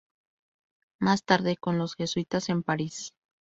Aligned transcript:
Más 0.99 1.23
tarde 1.25 1.57
con 1.57 1.77
los 1.77 1.93
jesuitas 1.93 2.49
en 2.49 2.63
París. 2.63 3.13